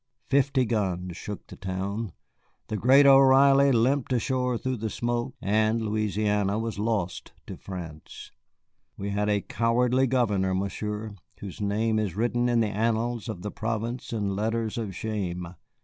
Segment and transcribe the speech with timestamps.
[0.31, 2.11] Fifty guns shook the town,
[2.69, 8.31] the great O'Reilly limped ashore through the smoke, and Louisiana was lost to France.
[8.97, 13.51] We had a cowardly governor, Monsieur, whose name is written in the annals of the
[13.51, 15.53] province in letters of shame.